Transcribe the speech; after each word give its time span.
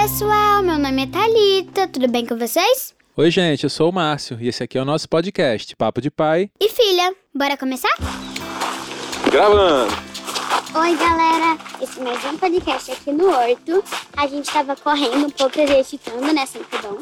pessoal, 0.00 0.62
meu 0.62 0.78
nome 0.78 1.02
é 1.02 1.06
Thalita, 1.08 1.88
tudo 1.88 2.06
bem 2.06 2.24
com 2.24 2.38
vocês? 2.38 2.94
Oi, 3.16 3.32
gente, 3.32 3.64
eu 3.64 3.70
sou 3.70 3.90
o 3.90 3.92
Márcio 3.92 4.38
e 4.40 4.46
esse 4.46 4.62
aqui 4.62 4.78
é 4.78 4.80
o 4.80 4.84
nosso 4.84 5.08
podcast, 5.08 5.74
Papo 5.74 6.00
de 6.00 6.08
Pai. 6.08 6.52
E 6.60 6.68
filha, 6.68 7.12
bora 7.34 7.56
começar? 7.56 7.92
Gravando! 9.28 9.92
Oi, 10.72 10.94
galera! 10.94 11.58
Esse 11.82 11.98
é 11.98 12.04
mais 12.04 12.24
um 12.24 12.38
podcast 12.38 12.92
aqui 12.92 13.10
no 13.10 13.26
Horto. 13.28 13.82
A 14.16 14.28
gente 14.28 14.48
tava 14.48 14.76
correndo 14.76 15.26
um 15.26 15.30
pouco, 15.30 15.60
exercitando, 15.60 16.32
né, 16.32 16.46
sempre 16.46 16.78
bom. 16.78 16.98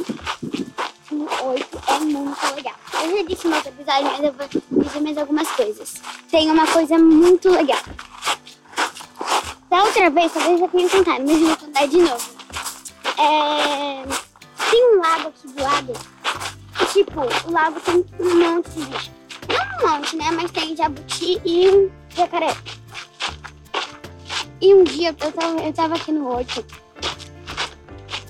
O 1.13 1.49
Horto 1.51 1.79
é 1.89 2.01
muito 2.01 2.55
legal. 2.57 2.75
Eu 3.05 3.15
já 3.19 3.23
disse 3.25 3.47
no 3.47 3.57
outro 3.57 3.73
episódio, 3.79 4.05
mas 4.05 4.25
eu 4.25 4.33
vou 4.33 4.83
dizer 4.83 5.01
mais 5.01 5.19
algumas 5.19 5.49
coisas. 5.51 5.95
Tem 6.31 6.51
uma 6.51 6.67
coisa 6.67 6.97
muito 6.97 7.51
legal. 7.51 7.83
Da 9.69 9.85
outra 9.85 10.09
vez, 10.09 10.33
talvez 10.33 10.63
eu 10.63 10.69
tenha 10.69 10.89
contado, 10.89 11.25
mas 11.27 11.43
eu 11.43 11.47
vou 11.47 11.57
contar 11.59 11.87
de 11.87 11.99
novo. 11.99 12.36
É... 13.19 14.05
Tem 14.71 14.95
um 14.95 15.01
lago 15.01 15.29
aqui 15.29 15.49
do 15.49 15.63
lado. 15.63 15.93
E, 16.81 16.87
tipo, 16.87 17.21
o 17.21 17.53
lago 17.53 17.81
tem 17.81 18.05
um 18.21 18.39
monte 18.39 18.71
de 18.71 18.85
bicho. 18.85 19.11
Não 19.49 19.89
um 19.89 19.93
monte, 19.93 20.17
né? 20.17 20.31
Mas 20.33 20.51
tem 20.51 20.77
jabuti 20.77 21.41
e 21.45 21.69
um 21.69 21.91
jacaré. 22.15 22.57
E 24.61 24.75
um 24.75 24.85
dia 24.85 25.09
eu 25.09 25.33
tava, 25.33 25.63
eu 25.63 25.73
tava 25.73 25.95
aqui 25.95 26.13
no 26.13 26.29
horto. 26.29 26.65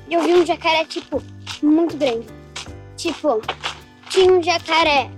E 0.08 0.14
eu 0.14 0.22
vi 0.22 0.34
um 0.34 0.46
jacaré, 0.46 0.84
tipo, 0.84 1.22
muito 1.62 1.96
grande. 1.96 2.26
Tipo, 2.96 3.40
tinha 4.10 4.32
um 4.32 4.42
jacaré. 4.42 5.10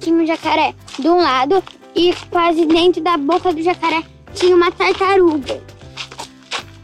Tinha 0.00 0.16
um 0.16 0.26
jacaré 0.26 0.74
de 0.98 1.08
um 1.08 1.18
lado 1.20 1.62
e 1.94 2.14
quase 2.30 2.64
dentro 2.64 3.02
da 3.02 3.16
boca 3.16 3.52
do 3.52 3.62
jacaré 3.62 4.04
tinha 4.34 4.54
uma 4.54 4.70
tartaruga. 4.70 5.60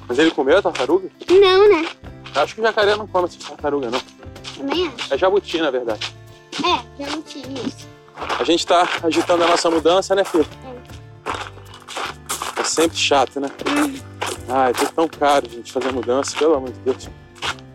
Mas 0.09 0.19
ele 0.19 0.31
comeu 0.31 0.59
a 0.59 0.63
tartaruga? 0.63 1.09
Não, 1.31 1.69
né? 1.69 1.89
Acho 2.35 2.55
que 2.55 2.61
o 2.61 2.65
jacaré 2.65 2.97
não 2.97 3.07
come 3.07 3.27
essa 3.27 3.39
tartaruga, 3.49 3.91
não. 3.91 4.01
Também 4.57 4.89
acho. 4.89 5.15
É 5.15 5.19
jabuti, 5.19 5.59
na 5.61 5.71
verdade. 5.71 6.15
É, 6.65 7.03
jabuti, 7.05 7.43
isso. 7.67 7.89
A 8.39 8.45
gente 8.45 8.67
tá 8.67 8.89
agitando 9.03 9.45
a 9.45 9.49
nossa 9.49 9.71
mudança, 9.71 10.15
né, 10.15 10.25
filho? 10.25 10.47
É. 10.65 12.61
É 12.61 12.65
sempre 12.65 12.97
chato, 12.97 13.41
né? 13.41 13.49
Hum, 13.69 13.99
Ai, 14.49 14.71
é 14.71 14.87
tão 14.95 15.09
caro, 15.09 15.49
gente, 15.51 15.73
fazer 15.73 15.93
mudança, 15.93 16.37
pelo 16.39 16.55
amor 16.55 16.71
de 16.71 16.79
Deus. 16.81 17.09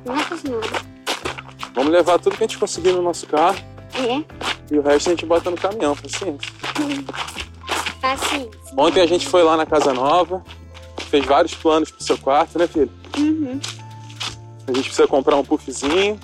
Nossa 0.06 0.38
senhora. 0.38 0.68
Vamos 1.74 1.92
levar 1.92 2.20
tudo 2.20 2.38
que 2.38 2.44
a 2.44 2.48
gente 2.48 2.58
conseguir 2.58 2.92
no 2.92 3.02
nosso 3.02 3.26
carro 3.28 3.58
É. 3.94 4.24
e 4.74 4.78
o 4.78 4.82
resto 4.82 5.08
a 5.08 5.12
gente 5.12 5.26
bota 5.26 5.50
no 5.50 5.58
caminhão, 5.58 5.96
paciência. 5.96 6.52
Paciência. 8.02 8.50
Ontem 8.78 9.02
a 9.02 9.06
gente 9.06 9.28
foi 9.28 9.44
lá 9.44 9.58
na 9.58 9.66
Casa 9.66 9.94
Nova, 9.94 10.44
fez 11.10 11.26
vários 11.26 11.54
planos 11.54 11.92
pro 11.92 12.04
seu 12.04 12.18
quarto, 12.18 12.58
né, 12.58 12.68
filho? 12.68 12.92
Uhum. 13.18 13.60
A 14.68 14.74
gente 14.74 14.86
precisa 14.86 15.08
comprar 15.08 15.36
um 15.36 15.44
puffzinho, 15.44 16.20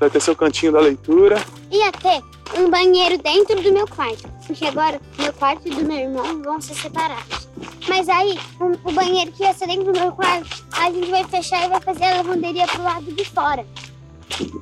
vai 0.00 0.08
ter 0.08 0.20
seu 0.20 0.34
cantinho 0.34 0.72
da 0.72 0.80
leitura. 0.80 1.42
Ia 1.70 1.92
ter 1.92 2.22
um 2.58 2.70
banheiro 2.70 3.18
dentro 3.18 3.60
do 3.60 3.72
meu 3.72 3.86
quarto. 3.86 4.28
Porque 4.46 4.64
agora 4.64 5.00
meu 5.18 5.32
quarto 5.32 5.66
e 5.66 5.70
do 5.70 5.84
meu 5.84 5.98
irmão 5.98 6.42
vão 6.42 6.60
ser 6.60 6.74
separados. 6.74 7.48
Mas 7.88 8.08
aí, 8.08 8.38
o, 8.60 8.88
o 8.88 8.92
banheiro 8.92 9.30
que 9.32 9.42
ia 9.42 9.52
ser 9.52 9.66
dentro 9.66 9.92
do 9.92 9.98
meu 9.98 10.12
quarto, 10.12 10.64
a 10.72 10.90
gente 10.90 11.10
vai 11.10 11.24
fechar 11.24 11.66
e 11.66 11.68
vai 11.68 11.80
fazer 11.80 12.04
a 12.04 12.16
lavanderia 12.16 12.66
pro 12.66 12.82
lado 12.82 13.12
de 13.12 13.24
fora. 13.24 13.66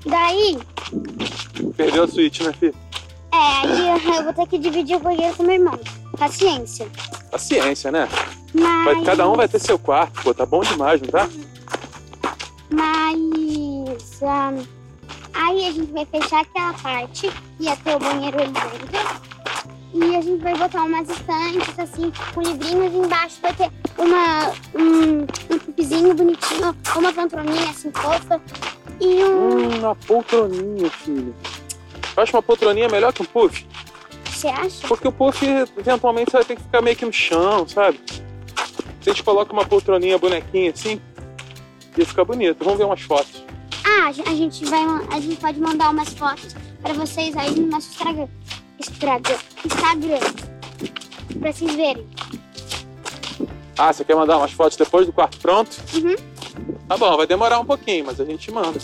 Daí, 0.06 0.58
Perdeu 1.76 2.04
a 2.04 2.08
suíte, 2.08 2.42
né, 2.42 2.52
filho? 2.52 2.74
é, 3.32 3.36
aí 3.36 4.16
eu 4.16 4.24
vou 4.24 4.32
ter 4.32 4.46
que 4.46 4.58
dividir 4.58 4.96
o 4.96 5.00
banheiro 5.00 5.34
com 5.36 5.42
meu 5.42 5.54
irmão. 5.54 5.78
Paciência. 6.18 6.86
Paciência, 7.30 7.90
né? 7.90 8.08
Mas. 8.54 9.04
Cada 9.04 9.28
um 9.28 9.34
vai 9.34 9.48
ter 9.48 9.58
seu 9.58 9.78
quarto, 9.78 10.22
pô, 10.22 10.32
tá 10.32 10.46
bom 10.46 10.60
demais, 10.60 11.00
não 11.02 11.08
tá? 11.08 11.28
Mas. 12.70 14.22
ah, 14.22 14.52
aí 15.34 15.66
a 15.66 15.72
gente 15.72 15.92
vai 15.92 16.06
fechar 16.06 16.40
aquela 16.42 16.72
parte, 16.74 17.30
ia 17.60 17.76
ter 17.76 17.96
o 17.96 17.98
banheiro 17.98 18.38
ali 18.40 18.52
dentro. 18.52 19.34
E 19.94 20.16
a 20.16 20.20
gente 20.20 20.42
vai 20.42 20.56
botar 20.56 20.82
umas 20.84 21.08
estantes, 21.08 21.78
assim, 21.78 22.12
com 22.34 22.40
livrinhos 22.42 22.92
embaixo 22.92 23.38
vai 23.40 23.52
ter 23.54 23.70
uma, 23.96 24.50
um, 24.74 25.20
um 25.22 25.58
pupizinho 25.58 26.12
bonitinho, 26.14 26.74
uma 26.96 27.12
poltroninha 27.12 27.70
assim 27.70 27.92
fofa. 27.92 28.40
E 29.00 29.22
um. 29.22 29.58
Hum, 29.58 29.78
uma 29.78 29.94
poltroninha, 29.94 30.90
filho. 30.90 31.34
Eu 32.16 32.22
acho 32.22 32.36
uma 32.36 32.42
poltroninha 32.42 32.88
melhor 32.88 33.12
que 33.12 33.22
um 33.22 33.24
puff, 33.24 33.66
Você 34.24 34.48
acha? 34.48 34.86
porque 34.86 35.06
o 35.06 35.12
puff, 35.12 35.44
eventualmente, 35.76 36.32
vai 36.32 36.44
ter 36.44 36.56
que 36.56 36.62
ficar 36.62 36.80
meio 36.80 36.96
que 36.96 37.04
no 37.04 37.12
chão, 37.12 37.66
sabe? 37.66 38.00
Se 39.04 39.10
a 39.10 39.12
gente 39.12 39.22
coloca 39.22 39.52
uma 39.52 39.64
poltroninha 39.66 40.16
bonequinha 40.18 40.70
assim, 40.70 40.98
ia 41.96 42.06
ficar 42.06 42.24
bonito. 42.24 42.64
Vamos 42.64 42.78
ver 42.78 42.84
umas 42.86 43.02
fotos. 43.02 43.44
Ah, 43.84 44.06
a 44.08 44.12
gen- 44.12 44.24
a 44.26 44.34
gente 44.34 44.64
vai. 44.64 44.82
A 45.12 45.20
gente 45.20 45.36
pode 45.36 45.60
mandar 45.60 45.90
umas 45.90 46.08
fotos 46.14 46.56
pra 46.82 46.94
vocês 46.94 47.36
aí 47.36 47.50
no 47.54 47.66
nosso 47.66 47.90
Instagram. 47.90 48.28
Instagram. 48.80 49.38
Instagram. 49.64 50.20
Pra 51.38 51.52
vocês 51.52 51.74
verem. 51.74 52.06
Ah, 53.76 53.92
você 53.92 54.04
quer 54.04 54.16
mandar 54.16 54.38
umas 54.38 54.52
fotos 54.52 54.76
depois 54.76 55.04
do 55.06 55.12
quarto 55.12 55.36
pronto? 55.38 55.76
Uhum. 55.94 56.14
Tá 56.88 56.96
bom, 56.96 57.16
vai 57.16 57.26
demorar 57.26 57.58
um 57.60 57.64
pouquinho, 57.64 58.06
mas 58.06 58.18
a 58.20 58.24
gente 58.24 58.50
manda. 58.50 58.78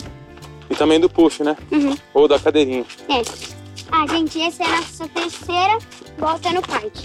E 0.69 0.75
também 0.75 0.99
do 0.99 1.09
puff, 1.09 1.41
né? 1.43 1.57
Uhum. 1.71 1.95
Ou 2.13 2.27
da 2.27 2.37
cadeirinha. 2.39 2.85
É. 3.09 3.21
Ah, 3.91 4.05
gente, 4.07 4.39
essa 4.41 4.63
é 4.63 4.65
a 4.67 4.75
nossa 4.81 5.07
terceira 5.09 5.77
volta 6.17 6.51
no 6.51 6.61
parque. 6.61 7.01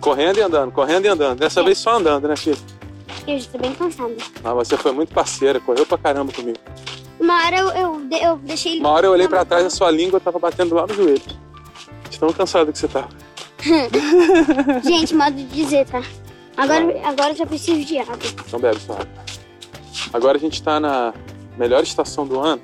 Correndo 0.00 0.38
e 0.38 0.42
andando, 0.42 0.72
correndo 0.72 1.04
e 1.04 1.08
andando. 1.08 1.38
Dessa 1.38 1.60
É. 1.60 1.64
vez 1.64 1.78
só 1.78 1.96
andando, 1.96 2.28
né, 2.28 2.36
filho? 2.36 2.58
Eu 3.26 3.38
já 3.38 3.48
tô 3.50 3.58
bem 3.58 3.74
cansada. 3.74 4.14
Ah, 4.44 4.54
você 4.54 4.76
foi 4.76 4.92
muito 4.92 5.12
parceira, 5.12 5.60
correu 5.60 5.84
pra 5.84 5.98
caramba 5.98 6.32
comigo. 6.32 6.58
Uma 7.20 7.44
hora 7.44 7.56
eu, 7.58 7.68
eu, 7.70 8.02
eu 8.22 8.36
deixei 8.38 8.72
ele. 8.72 8.80
Uma 8.80 8.90
hora 8.90 9.06
eu 9.06 9.12
olhei 9.12 9.28
pra 9.28 9.44
trás, 9.44 9.64
a 9.66 9.70
sua 9.70 9.90
língua 9.90 10.20
tava 10.20 10.38
batendo 10.38 10.74
lá 10.74 10.86
no 10.86 10.94
joelho. 10.94 11.20
Tão 12.18 12.32
cansado 12.32 12.72
que 12.72 12.78
você 12.78 12.88
tava. 12.88 13.08
Gente, 14.84 15.14
modo 15.14 15.36
de 15.36 15.44
dizer, 15.46 15.86
tá? 15.86 16.02
Agora, 16.56 16.84
agora 17.04 17.30
eu 17.30 17.36
já 17.36 17.46
preciso 17.46 17.84
de 17.84 17.98
água. 17.98 18.16
Então 18.46 18.58
bebe 18.58 18.80
sua 18.80 18.96
água. 18.96 19.08
Agora 20.12 20.36
a 20.36 20.40
gente 20.40 20.60
tá 20.62 20.80
na 20.80 21.12
melhor 21.56 21.82
estação 21.82 22.26
do 22.26 22.40
ano. 22.40 22.60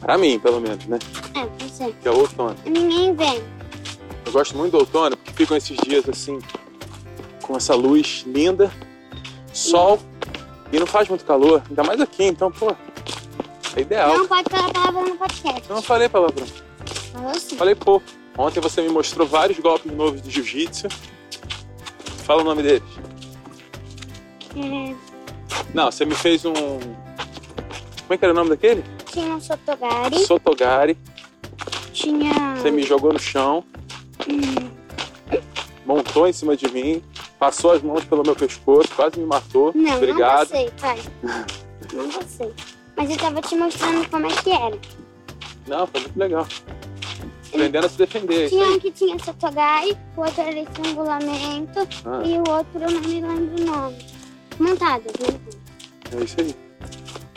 Pra 0.00 0.16
mim, 0.16 0.38
pelo 0.38 0.60
menos, 0.60 0.86
né? 0.86 0.98
É, 1.34 1.40
não 1.40 1.68
sei. 1.70 1.94
Que 2.00 2.08
é 2.08 2.10
o 2.10 2.18
outono. 2.20 2.54
Ninguém 2.64 3.14
vem. 3.14 3.42
Eu 4.24 4.32
gosto 4.32 4.56
muito 4.56 4.72
do 4.72 4.78
outono 4.78 5.16
ficam 5.38 5.56
esses 5.56 5.76
dias 5.78 6.08
assim, 6.08 6.40
com 7.42 7.56
essa 7.56 7.72
luz 7.76 8.24
linda, 8.26 8.70
sol 9.54 10.00
e 10.72 10.78
não 10.80 10.86
faz 10.86 11.08
muito 11.08 11.24
calor. 11.24 11.62
Ainda 11.68 11.84
mais 11.84 12.00
aqui, 12.00 12.24
então, 12.24 12.50
pô, 12.50 12.74
é 13.76 13.80
ideal. 13.80 14.18
Não 14.18 14.26
pode 14.26 14.50
falar 14.50 14.72
palavra 14.72 15.02
no 15.02 15.16
podcast. 15.16 15.62
Eu 15.68 15.76
não 15.76 15.82
falei 15.82 16.08
palavrão, 16.08 16.46
Falou 17.12 17.34
sim. 17.34 17.56
falei 17.56 17.74
pouco. 17.76 18.04
Ontem 18.36 18.60
você 18.60 18.82
me 18.82 18.88
mostrou 18.88 19.26
vários 19.26 19.58
golpes 19.60 19.92
novos 19.92 20.20
de 20.20 20.30
jiu-jitsu. 20.30 20.88
Fala 22.24 22.42
o 22.42 22.44
nome 22.44 22.62
deles. 22.62 22.82
É, 24.56 24.94
Não, 25.72 25.90
você 25.90 26.04
me 26.04 26.14
fez 26.16 26.44
um. 26.44 26.52
Como 26.52 28.14
é 28.14 28.16
que 28.18 28.24
era 28.24 28.32
o 28.32 28.36
nome 28.36 28.50
daquele? 28.50 28.82
tinha 29.06 29.34
um 29.34 29.40
sotogari, 29.40 30.18
Sotogari. 30.24 30.98
tinha. 31.92 32.32
Você 32.56 32.70
me 32.70 32.82
jogou 32.82 33.12
no 33.12 33.18
chão, 33.18 33.64
montou 35.88 36.28
em 36.28 36.32
cima 36.34 36.54
de 36.54 36.70
mim, 36.70 37.02
passou 37.38 37.72
as 37.72 37.80
mãos 37.80 38.04
pelo 38.04 38.22
meu 38.22 38.36
pescoço, 38.36 38.90
quase 38.94 39.18
me 39.18 39.24
matou. 39.24 39.72
Não, 39.74 39.96
Obrigado. 39.96 40.50
não 40.52 40.66
passei, 40.66 40.70
pai. 40.78 40.98
Não 41.94 42.08
passei. 42.10 42.52
Mas 42.94 43.10
eu 43.10 43.16
tava 43.16 43.40
te 43.40 43.56
mostrando 43.56 44.10
como 44.10 44.26
é 44.26 44.28
que 44.28 44.50
era. 44.50 44.78
Não, 45.66 45.86
foi 45.86 46.00
muito 46.02 46.18
legal. 46.18 46.46
Aprendendo 47.48 47.86
a 47.86 47.88
se 47.88 47.96
defender. 47.96 48.50
Tinha 48.50 48.66
um 48.66 48.78
que 48.78 48.90
tinha 48.90 49.18
sotogari, 49.18 49.96
o 50.14 50.20
outro 50.20 50.42
era 50.42 50.60
estrangulamento 50.60 51.88
Ah, 52.04 52.22
e 52.22 52.36
o 52.36 52.44
outro 52.50 52.82
eu 52.82 52.90
não 52.90 53.00
me 53.00 53.20
lembro 53.22 53.62
o 53.62 53.66
nome. 53.66 54.06
Montadas, 54.60 55.12
né? 55.20 55.40
é 56.20 56.24
isso 56.24 56.36
aí. 56.38 56.54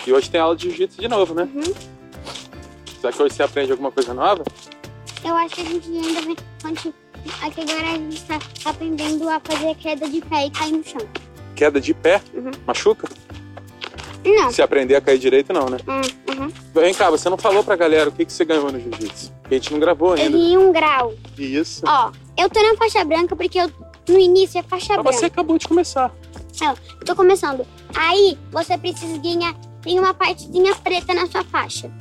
E 0.05 0.11
hoje 0.11 0.29
tem 0.29 0.41
aula 0.41 0.55
de 0.57 0.67
jiu-jitsu 0.67 0.99
de 0.99 1.07
novo, 1.07 1.33
né? 1.33 1.47
Uhum. 1.53 1.73
Será 2.99 3.13
que 3.13 3.21
hoje 3.23 3.35
você 3.35 3.43
aprende 3.43 3.71
alguma 3.71 3.91
coisa 3.91 4.13
nova? 4.13 4.43
Eu 5.23 5.37
acho 5.37 5.55
que 5.55 5.61
a 5.61 5.65
gente 5.65 5.87
ainda 5.87 6.21
vai. 6.21 6.93
Aqui 7.41 7.61
agora 7.61 7.89
a 7.89 7.93
gente 7.97 8.21
tá 8.23 8.39
aprendendo 8.65 9.29
a 9.29 9.39
fazer 9.39 9.75
queda 9.75 10.07
de 10.09 10.21
pé 10.21 10.45
e 10.47 10.51
cair 10.51 10.71
no 10.71 10.83
chão. 10.83 11.01
Queda 11.55 11.79
de 11.81 11.93
pé? 11.93 12.21
Uhum. 12.33 12.51
Machuca? 12.65 13.07
Não. 14.23 14.51
Se 14.51 14.61
aprender 14.61 14.95
a 14.95 15.01
cair 15.01 15.17
direito, 15.17 15.51
não, 15.51 15.67
né? 15.67 15.77
Hum, 15.87 16.01
uhum. 16.33 16.51
Vem 16.73 16.93
cá, 16.93 17.09
você 17.09 17.27
não 17.29 17.37
falou 17.37 17.63
pra 17.63 17.75
galera 17.75 18.09
o 18.09 18.11
que, 18.11 18.23
que 18.25 18.31
você 18.31 18.45
ganhou 18.45 18.71
no 18.71 18.79
jiu-jitsu. 18.79 19.31
A 19.49 19.53
gente 19.53 19.71
não 19.71 19.79
gravou 19.79 20.15
Eu 20.15 20.23
ainda. 20.23 20.37
ganhei 20.37 20.57
um 20.57 20.71
grau. 20.71 21.13
Isso. 21.37 21.83
Ó, 21.87 22.11
eu 22.37 22.49
tô 22.49 22.61
na 22.61 22.75
faixa 22.77 23.03
branca 23.03 23.35
porque 23.35 23.59
eu, 23.59 23.71
no 24.07 24.19
início 24.19 24.59
é 24.59 24.63
faixa 24.63 24.93
Mas 24.93 25.03
branca. 25.03 25.17
você 25.17 25.25
acabou 25.25 25.57
de 25.57 25.67
começar. 25.67 26.11
Eu 26.61 27.05
tô 27.05 27.15
começando. 27.15 27.65
Aí 27.95 28.37
você 28.51 28.77
precisa 28.77 29.17
ganhar. 29.17 29.55
Tem 29.81 29.99
uma 29.99 30.13
partezinha 30.13 30.75
preta 30.75 31.13
na 31.15 31.25
sua 31.25 31.43
faixa. 31.43 31.91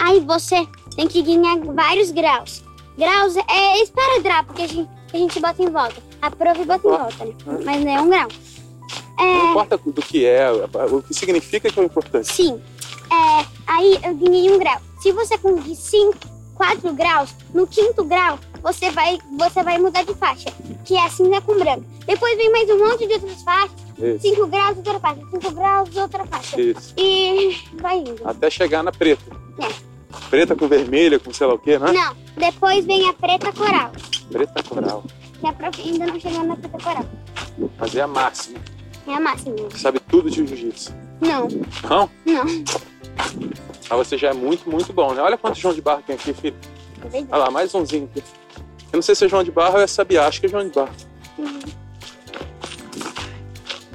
Aí 0.00 0.18
você 0.18 0.66
tem 0.96 1.06
que 1.06 1.22
ganhar 1.22 1.58
vários 1.58 2.10
graus. 2.10 2.64
Graus 2.98 3.36
é 3.36 3.82
esparadrapo 3.82 4.52
que 4.54 4.62
a 4.62 4.66
gente, 4.66 4.90
que 5.08 5.16
a 5.16 5.20
gente 5.20 5.40
bota 5.40 5.62
em 5.62 5.70
volta. 5.70 6.02
A 6.20 6.30
prova 6.30 6.64
bota 6.64 6.86
em 6.86 6.90
volta, 6.90 7.24
né? 7.24 7.34
Mas 7.64 7.84
não 7.84 7.92
é 7.96 8.00
um 8.00 8.08
grau. 8.10 8.28
Não 9.18 9.24
É, 9.26 9.50
importa 9.50 9.78
do 9.78 10.02
que 10.02 10.26
é, 10.26 10.46
o 10.90 11.02
que 11.02 11.14
significa 11.14 11.70
que 11.70 11.78
é 11.80 11.84
importante. 11.84 12.26
sim. 12.32 12.60
É, 13.10 13.46
aí 13.66 13.98
eu 14.04 14.14
ganhei 14.16 14.50
um 14.52 14.58
grau. 14.58 14.80
Se 15.00 15.12
você 15.12 15.38
conseguir 15.38 15.76
5, 15.76 16.14
4 16.56 16.92
graus, 16.92 17.34
no 17.54 17.66
quinto 17.66 18.04
grau, 18.04 18.38
você 18.62 18.90
vai, 18.90 19.18
você 19.38 19.62
vai 19.62 19.78
mudar 19.78 20.02
de 20.04 20.12
faixa, 20.14 20.50
que 20.84 20.96
é 20.96 21.08
cinza 21.08 21.40
com 21.40 21.56
branco. 21.58 21.84
Depois 22.04 22.36
vem 22.36 22.50
mais 22.50 22.68
um 22.68 22.78
monte 22.78 23.06
de 23.06 23.12
outras 23.14 23.42
faixas. 23.42 23.76
Isso, 23.98 24.34
5 24.34 24.46
graus, 24.48 24.76
outra 24.76 25.00
faixa. 25.00 25.20
5 25.30 25.50
graus, 25.52 25.96
outra 25.96 26.26
faixa. 26.26 26.60
isso. 26.60 26.92
E 26.96 27.56
vai 27.80 27.98
indo. 27.98 28.20
Até 28.28 28.50
chegar 28.50 28.82
na 28.82 28.92
preta. 28.92 29.24
É. 29.60 29.87
Preta 30.30 30.54
com 30.54 30.68
vermelha, 30.68 31.18
com 31.18 31.32
sei 31.32 31.46
lá 31.46 31.54
o 31.54 31.58
quê, 31.58 31.78
né? 31.78 31.92
Não, 31.92 32.16
depois 32.36 32.84
vem 32.84 33.08
a 33.08 33.12
preta 33.14 33.52
coral. 33.52 33.92
Preta 34.30 34.62
coral. 34.62 35.04
Que 35.40 35.46
a 35.46 35.52
prof... 35.52 35.80
ainda 35.80 36.06
não 36.06 36.20
chegou 36.20 36.44
na 36.44 36.56
preta 36.56 36.78
coral. 36.78 37.04
Mas 37.78 37.94
é 37.96 38.00
a 38.02 38.06
máxima. 38.06 38.58
É 39.06 39.14
a 39.14 39.20
máxima. 39.20 39.56
Você 39.70 39.78
sabe 39.78 40.00
tudo 40.00 40.30
de 40.30 40.36
jiu-jitsu. 40.46 40.92
Não, 41.20 41.48
Não? 41.88 42.10
não. 42.26 42.44
Mas 43.90 44.06
você 44.06 44.18
já 44.18 44.28
é 44.28 44.32
muito, 44.34 44.70
muito 44.70 44.92
bom, 44.92 45.14
né? 45.14 45.22
Olha 45.22 45.38
quantos 45.38 45.58
João 45.60 45.74
de 45.74 45.80
Barro 45.80 46.02
tem 46.06 46.14
aqui, 46.14 46.34
filho. 46.34 46.56
É. 47.12 47.18
Olha 47.30 47.44
lá, 47.44 47.50
mais 47.50 47.74
umzinho 47.74 48.04
aqui. 48.10 48.22
Eu 48.92 48.96
não 48.98 49.02
sei 49.02 49.14
se 49.14 49.24
é 49.24 49.28
João 49.28 49.42
de 49.42 49.50
Barro 49.50 49.76
ou 49.76 49.80
é 49.80 49.86
Sabiá. 49.86 50.26
Acho 50.26 50.40
que 50.40 50.46
é 50.46 50.48
João 50.50 50.68
de 50.68 50.74
Barro. 50.74 50.92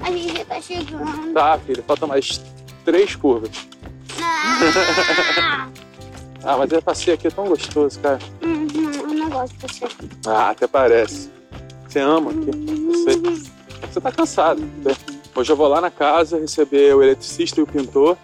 A 0.02 0.12
gente 0.12 0.38
já 0.38 0.46
tá 0.46 0.62
chegando. 0.62 1.34
Tá, 1.34 1.60
filho. 1.60 1.84
Faltam 1.88 2.08
mais 2.08 2.42
três 2.84 3.16
curvas. 3.16 3.52
Ah! 4.22 5.70
Ah, 6.44 6.58
mas 6.58 6.72
é 6.74 6.82
passeio 6.82 7.16
aqui 7.16 7.28
é 7.28 7.32
tão 7.32 7.46
gostoso, 7.48 8.00
cara. 8.00 8.20
Uhum, 8.44 8.92
eu 8.94 9.08
não 9.08 9.30
gosto 9.30 9.54
de 9.56 9.68
você. 9.68 9.86
Ah, 10.28 10.50
até 10.50 10.68
parece. 10.68 11.30
Você 11.88 12.00
ama 12.00 12.32
aqui. 12.32 12.50
Eu 12.50 12.96
sei. 12.96 13.44
Você 13.92 14.02
tá 14.02 14.12
cansado. 14.12 14.60
né? 14.60 14.96
Hoje 15.36 15.52
eu 15.52 15.56
vou 15.56 15.68
lá 15.68 15.80
na 15.82 15.90
casa 15.90 16.38
receber 16.40 16.94
o 16.96 17.02
eletricista 17.02 17.60
e 17.60 17.64
o 17.64 17.68
pintor 17.68 18.18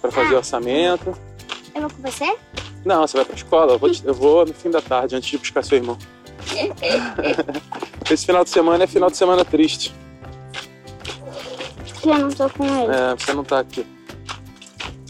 pra 0.00 0.10
fazer 0.10 0.34
Ah. 0.34 0.38
orçamento. 0.38 1.16
Eu 1.74 1.82
vou 1.82 1.90
com 1.90 2.02
você? 2.10 2.36
Não, 2.84 3.06
você 3.06 3.16
vai 3.16 3.24
pra 3.26 3.34
escola. 3.34 3.72
Eu 3.72 3.78
vou, 3.78 3.90
eu 4.04 4.14
vou 4.14 4.44
no 4.46 4.52
fim 4.54 4.70
da 4.70 4.80
tarde, 4.82 5.16
antes 5.16 5.28
de 5.30 5.38
buscar 5.38 5.64
seu 5.64 5.78
irmão. 5.78 5.96
Esse 8.10 8.24
final 8.26 8.44
de 8.44 8.50
semana 8.50 8.84
é 8.84 8.86
final 8.86 9.10
de 9.10 9.16
semana 9.16 9.44
triste. 9.44 9.94
Que 12.00 12.08
eu 12.10 12.18
não 12.18 12.28
tô 12.30 12.48
com 12.50 12.64
ele. 12.64 12.92
É, 12.94 13.14
você 13.16 13.32
não 13.32 13.44
tá 13.44 13.58
aqui. 13.60 13.86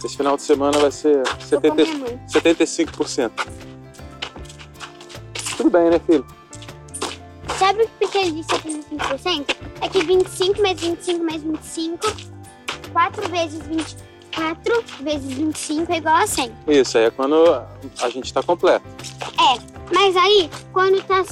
Esse 0.04 0.16
final 0.16 0.36
de 0.36 0.42
semana 0.42 0.78
vai 0.78 0.90
ser 0.92 1.22
Tô 1.24 1.34
com 1.34 1.40
70, 1.40 1.74
minha 1.74 1.98
mãe. 1.98 2.20
75%. 2.28 3.30
Tudo 5.56 5.70
bem, 5.70 5.90
né, 5.90 6.00
filho? 6.06 6.24
Sabe 7.58 7.88
por 7.98 8.10
que 8.10 8.18
ele 8.18 8.30
disse 8.32 8.48
75%? 8.50 9.56
É 9.80 9.88
que 9.88 10.04
25 10.04 10.62
mais 10.62 10.80
25 10.80 11.24
mais 11.24 11.42
25, 11.42 12.06
4 12.92 13.28
vezes 13.28 13.60
24 13.66 14.84
vezes 15.02 15.32
25 15.32 15.92
é 15.92 15.96
igual 15.96 16.14
a 16.14 16.26
100. 16.26 16.52
Isso 16.68 16.98
aí 16.98 17.04
é 17.04 17.10
quando 17.10 17.44
a 18.00 18.08
gente 18.08 18.32
tá 18.32 18.42
completo. 18.42 18.86
Mas 19.92 20.16
aí, 20.16 20.48
quando 20.72 21.02
tá. 21.02 21.24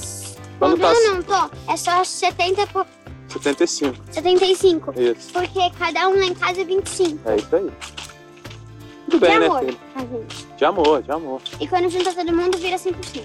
Quando 0.59 0.77
Quando, 0.77 0.81
tá- 0.81 0.93
eu 0.93 1.13
não 1.13 1.21
tô, 1.23 1.71
é 1.71 1.77
só 1.77 2.03
70 2.03 2.65
por 2.67 2.85
75. 3.29 3.95
75. 4.11 4.93
Isso. 4.99 5.31
Porque 5.31 5.69
cada 5.77 6.07
um 6.09 6.17
lá 6.17 6.25
em 6.25 6.33
casa 6.33 6.61
é 6.61 6.65
25. 6.65 7.29
É 7.29 7.35
isso 7.37 7.55
aí. 7.55 7.71
Tudo 9.09 9.19
De 9.19 9.27
bem, 9.27 9.39
né, 9.39 9.45
amor, 9.47 9.59
filho? 9.59 9.77
De 10.57 10.65
amor, 10.65 11.01
de 11.01 11.11
amor. 11.11 11.41
E 11.59 11.67
quando 11.67 11.89
junta 11.89 12.13
todo 12.13 12.33
mundo, 12.35 12.57
vira 12.57 12.75
100%. 12.77 13.23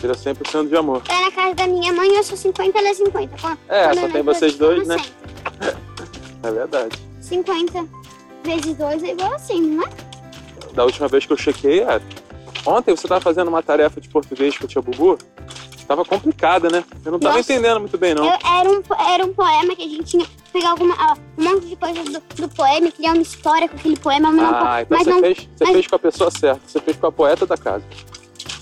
Tira 0.00 0.14
100% 0.14 0.68
de 0.68 0.76
amor. 0.76 1.02
Lá 1.08 1.20
na 1.22 1.30
casa 1.30 1.54
da 1.54 1.66
minha 1.68 1.92
mãe, 1.92 2.08
eu 2.16 2.24
sou 2.24 2.36
50, 2.36 2.76
ela 2.76 2.88
é 2.88 2.94
50. 2.94 3.36
Quando- 3.40 3.58
É, 3.68 3.84
quando 3.84 4.00
só 4.00 4.08
tem 4.08 4.22
vocês 4.22 4.56
dois, 4.56 4.88
né? 4.88 4.96
100. 4.98 5.12
É 6.44 6.50
verdade. 6.50 6.98
50 7.20 7.86
vezes 8.42 8.74
2 8.74 9.04
é 9.04 9.12
igual 9.12 9.32
a 9.32 9.38
100, 9.38 9.62
não 9.62 9.84
é? 9.84 9.88
Da 10.74 10.84
última 10.84 11.06
vez 11.06 11.24
que 11.24 11.32
eu 11.32 11.36
chequei, 11.36 11.80
era. 11.82 12.02
Ontem 12.66 12.96
você 12.96 13.06
tava 13.06 13.20
fazendo 13.20 13.46
uma 13.46 13.62
tarefa 13.62 14.00
de 14.00 14.08
português 14.08 14.58
com 14.58 14.64
a 14.64 14.68
tia 14.68 14.82
Bubu. 14.82 15.16
Tava 15.86 16.04
complicada, 16.04 16.68
né? 16.68 16.82
Eu 17.04 17.12
não 17.12 17.20
tava 17.20 17.36
Nossa. 17.36 17.52
entendendo 17.52 17.78
muito 17.78 17.96
bem, 17.96 18.12
não. 18.12 18.24
Eu- 18.24 18.38
era, 18.44 18.68
um, 18.70 18.82
era 19.12 19.24
um 19.24 19.32
poema 19.32 19.76
que 19.76 19.82
a 19.84 19.88
gente 19.88 20.02
tinha 20.04 20.26
pegar 20.52 20.70
alguma, 20.70 20.94
ó, 20.94 21.16
um 21.38 21.44
monte 21.44 21.66
de 21.66 21.76
coisas 21.76 22.04
do, 22.04 22.22
do 22.36 22.48
poema 22.48 22.88
e 22.88 22.92
criar 22.92 23.12
uma 23.12 23.22
história 23.22 23.68
com 23.68 23.76
aquele 23.76 23.96
poema. 23.98 24.30
Mas 24.30 24.42
não, 24.50 24.54
Ah, 24.54 24.82
então 24.82 24.96
mas 24.98 25.04
você, 25.06 25.10
não 25.10 25.20
fez, 25.20 25.38
você 25.38 25.64
mas- 25.64 25.72
fez 25.72 25.86
com 25.86 25.96
a 25.96 25.98
pessoa 25.98 26.30
certa. 26.30 26.60
Você 26.66 26.80
fez 26.80 26.96
com 26.96 27.06
a 27.06 27.12
poeta 27.12 27.46
da 27.46 27.56
casa. 27.56 27.84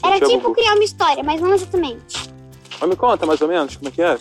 era 0.04 0.18
tipo 0.20 0.40
Bubu. 0.40 0.54
criar 0.54 0.74
uma 0.74 0.84
história, 0.84 1.22
mas 1.22 1.40
não 1.40 1.52
exatamente. 1.54 2.30
Mas 2.80 2.88
me 2.90 2.96
conta 2.96 3.26
mais 3.26 3.40
ou 3.40 3.48
menos 3.48 3.76
como 3.76 3.88
é 3.88 3.92
que 3.92 4.00
era. 4.02 4.18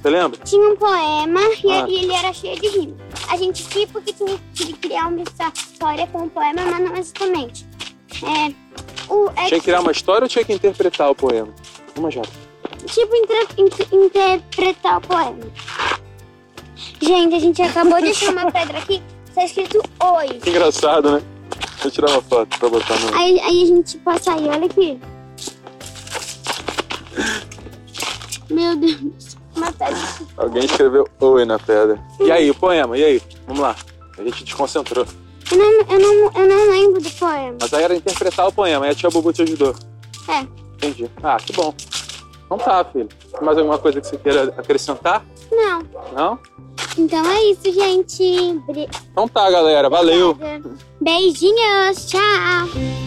Você 0.00 0.08
lembra? 0.08 0.40
Tinha 0.44 0.70
um 0.70 0.76
poema 0.76 1.40
e, 1.62 1.70
Ah. 1.72 1.86
ele 1.86 2.12
era 2.14 2.32
cheio 2.32 2.58
de 2.58 2.68
rima. 2.68 2.96
A 3.28 3.36
gente 3.36 3.62
tipo 3.68 4.00
que 4.00 4.12
tinha 4.14 4.38
que 4.54 4.72
criar 4.74 5.08
uma 5.08 5.20
história 5.22 6.06
com 6.06 6.24
o 6.24 6.30
poema, 6.30 6.62
mas 6.64 6.80
não 6.80 6.96
exatamente. 6.96 7.66
É, 8.22 9.12
o, 9.12 9.28
é 9.36 9.46
Tinha 9.46 9.60
que 9.60 9.66
criar 9.66 9.80
uma 9.80 9.92
história 9.92 10.24
ou 10.24 10.28
tinha 10.28 10.44
que 10.44 10.52
interpretar 10.54 11.10
o 11.10 11.14
poema? 11.14 11.52
Uma 11.96 12.10
já. 12.10 12.22
tipo 12.86 13.14
inter- 13.14 13.46
inter- 13.58 13.88
interpretar 13.92 14.98
o 14.98 15.00
poema. 15.02 15.38
Gente, 17.00 17.34
a 17.34 17.38
gente 17.38 17.62
acabou 17.62 18.00
de 18.00 18.10
achar 18.10 18.30
uma 18.30 18.50
pedra 18.50 18.78
aqui, 18.78 19.02
está 19.28 19.44
escrito 19.44 19.82
Oi. 20.18 20.28
Que 20.40 20.50
engraçado, 20.50 21.12
né? 21.12 21.22
Vou 21.82 21.90
tirar 21.90 22.10
uma 22.10 22.22
foto 22.22 22.58
pra 22.58 22.68
botar 22.68 22.98
no. 23.00 23.14
Aí, 23.16 23.40
aí 23.40 23.62
a 23.62 23.66
gente 23.66 23.96
passa 23.98 24.32
aí, 24.34 24.48
olha 24.48 24.66
aqui. 24.66 25.00
Meu 28.50 28.76
Deus, 28.76 29.36
uma 29.56 29.72
pedra. 29.72 29.96
Alguém 30.36 30.64
escreveu 30.64 31.08
oi 31.20 31.44
na 31.44 31.58
pedra. 31.58 31.98
E 32.20 32.30
aí, 32.30 32.50
o 32.50 32.54
poema? 32.54 32.98
E 32.98 33.04
aí? 33.04 33.22
Vamos 33.46 33.62
lá. 33.62 33.76
A 34.18 34.22
gente 34.22 34.44
desconcentrou. 34.44 35.06
Eu 35.50 35.56
não, 35.56 35.80
eu, 35.88 35.98
não, 35.98 36.32
eu 36.32 36.48
não 36.48 36.70
lembro 36.70 37.00
do 37.00 37.10
poema. 37.10 37.56
Mas 37.60 37.72
aí 37.72 37.82
era 37.82 37.94
interpretar 37.94 38.46
o 38.46 38.52
poema. 38.52 38.84
Aí 38.84 38.90
a 38.92 38.94
tia 38.94 39.08
Bubu 39.08 39.32
te 39.32 39.42
ajudou. 39.42 39.74
É. 40.28 40.40
Entendi. 40.74 41.10
Ah, 41.22 41.38
que 41.38 41.52
bom. 41.52 41.74
Então 42.44 42.58
tá, 42.58 42.84
filho. 42.84 43.08
Tem 43.32 43.42
mais 43.42 43.56
alguma 43.56 43.78
coisa 43.78 44.00
que 44.00 44.06
você 44.06 44.18
queira 44.18 44.54
acrescentar? 44.56 45.24
Não. 45.50 45.82
Não? 46.12 46.38
Então 46.98 47.24
é 47.30 47.44
isso, 47.50 47.72
gente. 47.72 48.58
Bri- 48.66 48.88
Então 49.12 49.26
tá, 49.28 49.50
galera. 49.50 49.88
Valeu. 49.88 50.30
Obrigada. 50.30 50.70
Beijinhos. 51.00 52.06
Tchau. 52.06 52.99